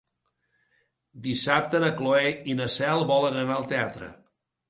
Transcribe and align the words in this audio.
Dissabte 1.25 1.81
na 1.83 1.91
Cloè 2.01 2.31
i 2.53 2.57
na 2.61 2.69
Cel 2.79 3.05
volen 3.13 3.37
anar 3.43 3.59
al 3.61 3.67
teatre. 3.75 4.09